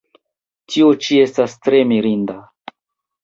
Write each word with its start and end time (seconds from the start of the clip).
Tio 0.75 0.87
ĉi 1.07 1.19
estas 1.25 1.53
tre 1.67 1.83
mirinda! 1.91 2.39